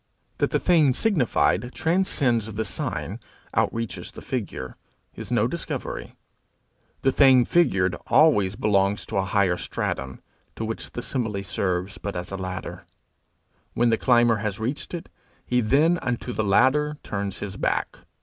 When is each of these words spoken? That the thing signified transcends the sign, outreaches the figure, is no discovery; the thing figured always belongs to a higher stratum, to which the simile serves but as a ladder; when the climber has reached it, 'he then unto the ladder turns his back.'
That 0.39 0.49
the 0.49 0.59
thing 0.59 0.95
signified 0.95 1.73
transcends 1.75 2.51
the 2.51 2.65
sign, 2.65 3.19
outreaches 3.55 4.11
the 4.13 4.23
figure, 4.23 4.75
is 5.13 5.29
no 5.31 5.47
discovery; 5.47 6.15
the 7.03 7.11
thing 7.11 7.45
figured 7.45 7.93
always 8.07 8.55
belongs 8.55 9.05
to 9.05 9.17
a 9.17 9.25
higher 9.25 9.57
stratum, 9.57 10.19
to 10.55 10.65
which 10.65 10.93
the 10.93 11.03
simile 11.03 11.43
serves 11.43 11.99
but 11.99 12.15
as 12.15 12.31
a 12.31 12.35
ladder; 12.35 12.87
when 13.75 13.91
the 13.91 13.95
climber 13.99 14.37
has 14.37 14.59
reached 14.59 14.95
it, 14.95 15.07
'he 15.45 15.61
then 15.61 15.99
unto 16.01 16.33
the 16.33 16.43
ladder 16.43 16.97
turns 17.03 17.37
his 17.37 17.55
back.' 17.55 17.99